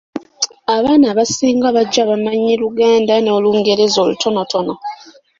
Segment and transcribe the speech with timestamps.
[0.75, 4.73] Abaana abasinga bajja bamanyi Luganda n’Olungereza olutonotono.